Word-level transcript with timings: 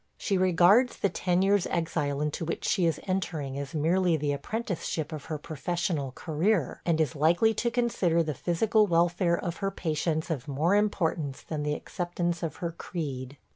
She 0.17 0.35
regards 0.35 0.97
the 0.97 1.09
ten 1.09 1.43
years' 1.43 1.67
exile 1.67 2.21
into 2.21 2.43
which 2.43 2.65
she 2.65 2.87
is 2.87 2.99
entering 3.03 3.55
as 3.59 3.75
merely 3.75 4.17
the 4.17 4.31
apprenticeship 4.31 5.11
of 5.11 5.25
her 5.25 5.37
professional 5.37 6.11
career, 6.13 6.81
and 6.87 6.99
is 6.99 7.15
likely 7.15 7.53
to 7.53 7.69
consider 7.69 8.23
the 8.23 8.33
physical 8.33 8.87
welfare 8.87 9.37
of 9.37 9.57
her 9.57 9.69
patients 9.69 10.31
of 10.31 10.47
more 10.47 10.73
importance 10.73 11.43
than 11.43 11.61
the 11.61 11.75
acceptance 11.75 12.41
of 12.41 12.55
her 12.55 12.71
creed. 12.71 13.37